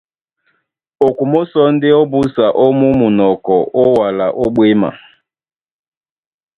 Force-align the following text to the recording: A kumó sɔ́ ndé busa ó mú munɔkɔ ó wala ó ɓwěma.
A 1.05 1.07
kumó 1.17 1.39
sɔ́ 1.51 1.65
ndé 1.75 1.89
busa 2.11 2.45
ó 2.63 2.65
mú 2.79 2.87
munɔkɔ 2.99 3.55
ó 3.81 3.83
wala 3.95 4.25
ó 4.41 4.45
ɓwěma. 4.55 4.89